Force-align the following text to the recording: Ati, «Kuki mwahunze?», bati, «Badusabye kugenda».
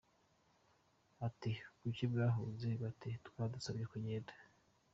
Ati, 1.27 1.51
«Kuki 1.79 2.03
mwahunze?», 2.11 2.67
bati, 2.81 3.11
«Badusabye 3.35 3.85
kugenda». 3.91 4.33